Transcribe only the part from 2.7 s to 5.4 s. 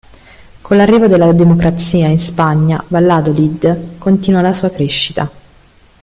Valladolid continua la sua crescita.